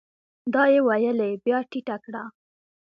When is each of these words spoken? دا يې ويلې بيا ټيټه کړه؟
دا 0.53 0.63
يې 0.73 0.79
ويلې 0.87 1.29
بيا 1.43 1.59
ټيټه 1.69 1.95
کړه؟ 2.05 2.23